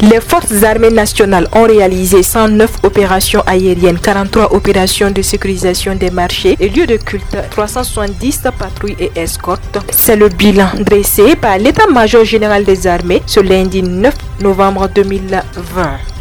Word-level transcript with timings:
Les 0.00 0.20
forces 0.20 0.62
armées 0.62 0.90
nationales 0.90 1.48
ont 1.52 1.64
réalisé 1.64 2.22
109 2.22 2.70
opérations 2.84 3.42
aériennes, 3.46 3.98
43 3.98 4.54
opérations 4.54 5.10
de 5.10 5.22
sécurisation 5.22 5.96
des 5.96 6.10
marchés 6.10 6.56
et 6.60 6.68
lieux 6.68 6.86
de 6.86 6.96
culte, 6.96 7.36
370 7.50 8.42
patrouilles 8.56 8.96
et 9.00 9.10
escortes. 9.16 9.78
C'est 9.90 10.14
le 10.14 10.28
bilan 10.28 10.68
dressé 10.78 11.34
par 11.34 11.58
l'état-major 11.58 12.24
général 12.24 12.64
des 12.64 12.86
armées 12.86 13.22
ce 13.26 13.40
lundi 13.40 13.82
9 13.82 14.14
novembre 14.40 14.88
2020. 14.94 16.17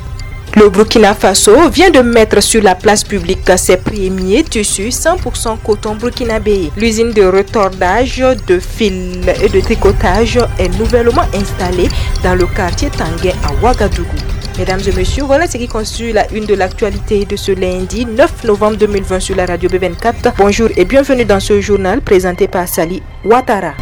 Le 0.58 0.70
Burkina 0.70 1.14
Faso 1.14 1.70
vient 1.70 1.92
de 1.92 2.00
mettre 2.00 2.42
sur 2.42 2.64
la 2.64 2.74
place 2.74 3.04
publique 3.04 3.48
ses 3.58 3.78
premiers 3.78 4.44
tissus 4.44 4.90
100% 4.90 5.58
coton 5.64 5.94
burkinabé. 5.94 6.72
L'usine 6.76 7.12
de 7.12 7.22
retordage 7.26 8.26
de 8.48 8.58
fil 8.58 9.22
et 9.44 9.50
de 9.50 9.60
tricotage 9.60 10.40
est 10.58 10.70
nouvellement 10.80 11.26
installée 11.36 11.90
dans 12.24 12.34
le 12.34 12.48
quartier 12.48 12.90
Tanguay 12.90 13.36
à 13.44 13.54
Ouagadougou. 13.64 14.16
Mesdames 14.58 14.82
et 14.88 14.92
messieurs, 14.94 15.26
voilà 15.26 15.46
ce 15.46 15.58
qui 15.58 15.68
constitue 15.68 16.12
la 16.12 16.28
une 16.34 16.48
de 16.48 16.56
l'actualité 16.56 17.26
de 17.26 17.36
ce 17.36 17.52
lundi 17.52 18.08
9 18.08 18.46
novembre 18.46 18.78
2020 18.78 19.20
sur 19.20 19.36
la 19.36 19.46
radio 19.46 19.70
B24. 19.70 20.34
Bonjour 20.40 20.70
et 20.76 20.86
bienvenue 20.86 21.26
dans 21.26 21.40
ce 21.40 21.62
journal 21.62 22.02
présenté 22.02 22.48
par 22.48 22.68
Sali 22.68 23.04
Ouattara. 23.24 23.74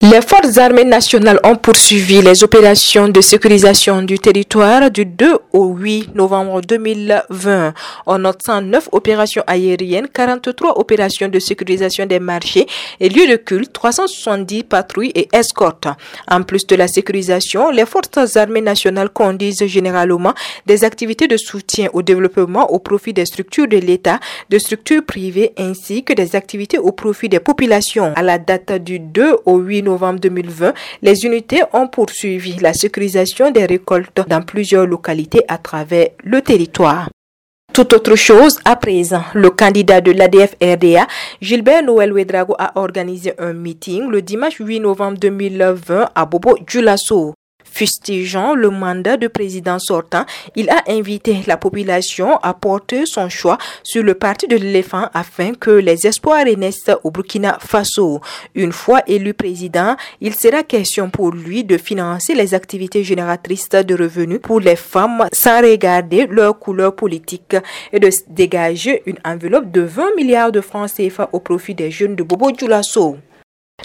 Les 0.00 0.22
forces 0.22 0.58
armées 0.58 0.84
nationales 0.84 1.40
ont 1.42 1.56
poursuivi 1.56 2.22
les 2.22 2.44
opérations 2.44 3.08
de 3.08 3.20
sécurisation 3.20 4.00
du 4.00 4.20
territoire 4.20 4.92
du 4.92 5.04
2 5.04 5.36
au 5.52 5.74
8 5.74 6.14
novembre 6.14 6.60
2020. 6.60 7.74
On 8.06 8.18
note 8.18 8.40
109 8.40 8.90
opérations 8.92 9.42
aériennes, 9.48 10.06
43 10.06 10.78
opérations 10.78 11.26
de 11.26 11.40
sécurisation 11.40 12.06
des 12.06 12.20
marchés 12.20 12.68
et 13.00 13.08
lieux 13.08 13.26
de 13.26 13.34
culte, 13.34 13.72
370 13.72 14.62
patrouilles 14.62 15.10
et 15.16 15.26
escortes. 15.32 15.88
En 16.30 16.44
plus 16.44 16.64
de 16.68 16.76
la 16.76 16.86
sécurisation, 16.86 17.70
les 17.70 17.84
forces 17.84 18.36
armées 18.36 18.60
nationales 18.60 19.10
conduisent 19.10 19.66
généralement 19.66 20.32
des 20.64 20.84
activités 20.84 21.26
de 21.26 21.36
soutien 21.36 21.88
au 21.92 22.02
développement 22.02 22.70
au 22.70 22.78
profit 22.78 23.12
des 23.12 23.26
structures 23.26 23.66
de 23.66 23.78
l'État, 23.78 24.20
de 24.48 24.58
structures 24.58 25.04
privées 25.04 25.54
ainsi 25.58 26.04
que 26.04 26.12
des 26.12 26.36
activités 26.36 26.78
au 26.78 26.92
profit 26.92 27.28
des 27.28 27.40
populations. 27.40 28.12
À 28.14 28.22
la 28.22 28.38
date 28.38 28.72
du 28.80 29.00
2 29.00 29.38
au 29.44 29.56
8 29.56 29.82
novembre, 29.82 29.87
novembre 29.88 30.20
2020, 30.20 30.74
les 31.02 31.24
unités 31.24 31.62
ont 31.72 31.88
poursuivi 31.88 32.54
la 32.60 32.72
sécurisation 32.72 33.50
des 33.50 33.66
récoltes 33.66 34.20
dans 34.28 34.42
plusieurs 34.42 34.86
localités 34.86 35.42
à 35.48 35.58
travers 35.58 36.08
le 36.22 36.40
territoire. 36.42 37.08
Tout 37.72 37.94
autre 37.94 38.16
chose, 38.16 38.58
à 38.64 38.76
présent, 38.76 39.22
le 39.34 39.50
candidat 39.50 40.00
de 40.00 40.10
l'ADF-RDA, 40.10 41.06
Gilbert 41.40 41.84
Noël 41.84 42.12
Ouedrago, 42.12 42.54
a 42.58 42.72
organisé 42.78 43.34
un 43.38 43.52
meeting 43.52 44.08
le 44.10 44.20
dimanche 44.20 44.56
8 44.58 44.80
novembre 44.80 45.18
2020 45.18 46.08
à 46.14 46.26
Bobo 46.26 46.58
Djulasso. 46.66 47.34
Fustigeant 47.78 48.56
le 48.56 48.70
mandat 48.70 49.16
de 49.16 49.28
président 49.28 49.78
sortant, 49.78 50.24
il 50.56 50.68
a 50.68 50.82
invité 50.88 51.44
la 51.46 51.56
population 51.56 52.36
à 52.38 52.52
porter 52.52 53.06
son 53.06 53.28
choix 53.28 53.56
sur 53.84 54.02
le 54.02 54.14
parti 54.14 54.48
de 54.48 54.56
l'éléphant 54.56 55.08
afin 55.14 55.54
que 55.54 55.70
les 55.70 56.04
espoirs 56.04 56.44
renaissent 56.44 56.90
au 57.04 57.12
Burkina 57.12 57.56
Faso. 57.60 58.20
Une 58.56 58.72
fois 58.72 59.02
élu 59.06 59.32
président, 59.32 59.94
il 60.20 60.34
sera 60.34 60.64
question 60.64 61.08
pour 61.08 61.30
lui 61.30 61.62
de 61.62 61.78
financer 61.78 62.34
les 62.34 62.52
activités 62.52 63.04
génératrices 63.04 63.68
de 63.68 63.94
revenus 63.94 64.40
pour 64.42 64.58
les 64.58 64.74
femmes 64.74 65.28
sans 65.32 65.62
regarder 65.62 66.26
leur 66.26 66.58
couleur 66.58 66.96
politique 66.96 67.54
et 67.92 68.00
de 68.00 68.10
dégager 68.28 69.04
une 69.06 69.18
enveloppe 69.24 69.70
de 69.70 69.82
20 69.82 70.16
milliards 70.16 70.50
de 70.50 70.60
francs 70.60 70.90
CFA 70.96 71.28
au 71.32 71.38
profit 71.38 71.76
des 71.76 71.92
jeunes 71.92 72.16
de 72.16 72.24
Bobo 72.24 72.50
Djoulasso. 72.52 73.18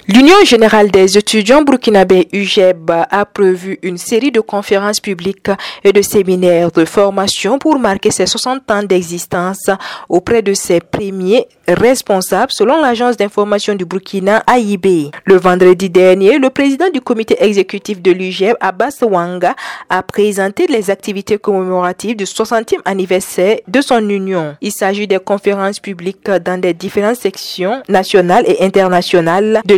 L'Union 0.06 0.44
générale 0.44 0.90
des 0.90 1.16
étudiants 1.16 1.62
burkinabés 1.62 2.28
UGEB 2.30 2.90
a 2.90 3.24
prévu 3.24 3.78
une 3.82 3.96
série 3.96 4.30
de 4.30 4.40
conférences 4.40 5.00
publiques 5.00 5.50
et 5.82 5.94
de 5.94 6.02
séminaires 6.02 6.70
de 6.70 6.84
formation 6.84 7.58
pour 7.58 7.78
marquer 7.78 8.10
ses 8.10 8.26
60 8.26 8.70
ans 8.70 8.82
d'existence 8.82 9.70
auprès 10.10 10.42
de 10.42 10.52
ses 10.52 10.80
premiers 10.80 11.46
responsables 11.66 12.52
selon 12.52 12.82
l'agence 12.82 13.16
d'information 13.16 13.74
du 13.74 13.86
Burkina 13.86 14.42
AIB. 14.46 15.10
Le 15.24 15.36
vendredi 15.36 15.88
dernier, 15.88 16.38
le 16.38 16.50
président 16.50 16.90
du 16.90 17.00
comité 17.00 17.42
exécutif 17.42 18.02
de 18.02 18.10
l'UGEB, 18.10 18.56
Abbas 18.60 18.98
Wanga, 19.00 19.56
a 19.88 20.02
présenté 20.02 20.66
les 20.66 20.90
activités 20.90 21.38
commémoratives 21.38 22.16
du 22.16 22.24
60e 22.24 22.80
anniversaire 22.84 23.56
de 23.66 23.80
son 23.80 24.06
union. 24.10 24.54
Il 24.60 24.72
s'agit 24.72 25.06
des 25.06 25.18
conférences 25.18 25.80
publiques 25.80 26.30
dans 26.44 26.60
des 26.60 26.74
différentes 26.74 27.16
sections 27.16 27.82
nationales 27.88 28.44
et 28.46 28.62
internationales 28.62 29.62
de 29.64 29.74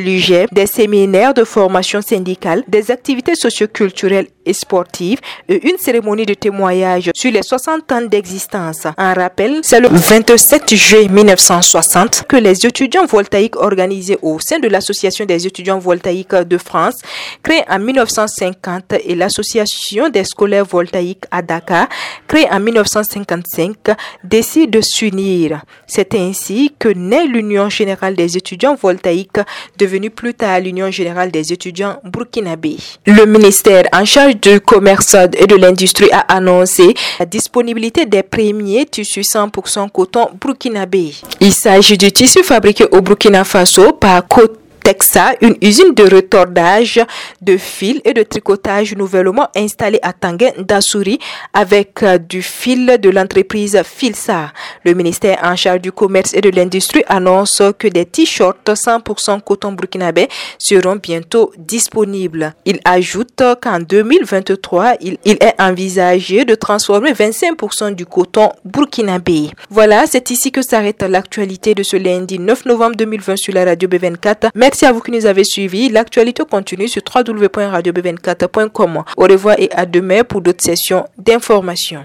des 0.53 0.67
séminaires 0.67 1.34
de 1.34 1.44
formation 1.44 2.00
syndicale, 2.00 2.62
des 2.69 2.91
activités 2.91 3.34
socioculturelles 3.34 4.28
et 4.44 4.53
sportives 4.53 5.19
et 5.49 5.69
une 5.69 5.77
cérémonie 5.78 6.25
de 6.25 6.34
témoignage 6.34 7.11
sur 7.15 7.33
les 7.33 7.43
60 7.43 7.91
ans 7.93 8.03
d'existence. 8.03 8.87
En 8.97 9.12
rappel, 9.15 9.59
c'est 9.62 9.81
le 9.81 9.89
27 9.89 10.75
juillet 10.75 11.09
1960 11.09 12.25
que 12.28 12.37
les 12.37 12.65
étudiants 12.65 13.06
voltaïques 13.06 13.56
organisés 13.56 14.19
au 14.22 14.39
sein 14.39 14.61
de 14.61 14.69
l'Association 14.69 15.25
des 15.27 15.47
étudiants 15.47 15.78
voltaïques 15.78 16.34
de 16.34 16.59
France, 16.59 16.99
créée 17.43 17.65
en 17.69 17.81
1950, 17.81 18.95
et 19.05 19.15
l'Association 19.16 20.09
des 20.09 20.25
scolaires 20.25 20.65
voltaïques 20.65 21.25
à 21.31 21.43
Dakar, 21.43 21.89
créée 22.28 22.47
en 22.50 22.61
1955, 22.61 23.77
décident 24.22 24.71
de 24.71 24.81
s'unir. 24.81 25.62
C'est 25.87 26.15
ainsi 26.15 26.72
que 26.78 26.89
naît 26.89 27.27
l'Union 27.27 27.69
générale 27.69 28.15
des 28.15 28.37
étudiants 28.37 28.77
voltaïques, 28.77 29.41
devenue 29.78 29.96
plus 30.11 30.34
tard 30.34 30.61
l'Union 30.61 30.91
générale 30.91 31.31
des 31.31 31.53
étudiants 31.53 32.01
burkinabés. 32.05 32.77
Le 33.07 33.25
ministère 33.27 33.84
en 33.93 34.05
charge 34.05 34.37
du 34.41 34.61
commerce 34.61 35.15
et 35.15 35.47
de 35.47 35.57
l'industrie 35.57 36.11
a 36.12 36.21
annoncé 36.21 36.95
la 37.19 37.27
disponibilité 37.27 38.07
des 38.07 38.23
premiers 38.23 38.87
tissus 38.87 39.23
100% 39.23 39.91
coton 39.91 40.29
burkinabé. 40.41 41.15
Il 41.41 41.53
s'agit 41.53 41.99
du 41.99 42.12
tissu 42.12 42.43
fabriqué 42.43 42.84
au 42.91 43.01
Burkina 43.01 43.45
Faso 43.45 43.93
par 43.93 44.27
Côte 44.27 44.59
Texa, 44.87 45.35
une 45.41 45.57
usine 45.63 45.95
de 45.95 46.05
retordage 46.05 47.01
de 47.43 47.57
fil 47.57 48.01
et 48.05 48.15
de 48.15 48.23
tricotage 48.23 48.95
nouvellement 48.95 49.49
installée 49.57 49.99
à 50.01 50.13
Tanguay 50.13 50.55
d'Assouri 50.59 51.19
avec 51.53 52.05
euh, 52.05 52.19
du 52.19 52.41
fil 52.41 52.97
de 53.03 53.11
l'entreprise 53.11 53.83
Filsa. 53.85 54.53
Le 54.85 54.95
ministère 54.95 55.41
en 55.43 55.57
charge 55.57 55.81
du 55.81 55.91
commerce 55.91 56.35
et 56.35 56.41
de 56.41 56.51
l'industrie 56.51 57.03
annonce 57.09 57.63
que 57.77 57.89
des 57.89 58.05
t-shirts 58.05 58.65
100% 58.65 59.41
coton 59.43 59.73
burkinabé 59.73 60.29
seront 60.57 61.01
bientôt 61.03 61.51
disponibles. 61.59 62.55
Il 62.65 62.79
ajoute 62.85 63.43
qu'en 63.61 63.81
2023, 63.81 64.99
il, 65.01 65.19
est 65.25 65.61
envisagé 65.61 66.45
de 66.45 66.55
transformer 66.55 67.11
25% 67.11 67.93
du 67.97 68.07
coton 68.07 68.51
burkinabé. 68.65 69.51
Voilà, 69.69 70.07
c'est 70.07 70.31
ici 70.31 70.53
que 70.53 70.63
s'arrête 70.63 71.03
l'actualité 71.03 71.75
de 71.75 71.83
ce 71.83 71.97
lundi 71.97 72.39
9 72.39 72.67
novembre 72.67 72.95
2020 72.95 73.37
sur 73.37 73.53
la 73.53 73.65
radio 73.65 73.89
B24. 73.89 74.51
Merci 74.55 74.76
Merci 74.77 74.85
à 74.85 74.93
vous 74.93 75.01
qui 75.01 75.11
nous 75.11 75.25
avez 75.25 75.43
suivis. 75.43 75.89
L'actualité 75.89 76.43
continue 76.45 76.87
sur 76.87 77.01
www.radiob24.com. 77.01 79.05
Au 79.17 79.23
revoir 79.23 79.59
et 79.59 79.71
à 79.73 79.87
demain 79.87 80.23
pour 80.23 80.43
d'autres 80.43 80.63
sessions 80.63 81.07
d'information. 81.17 82.05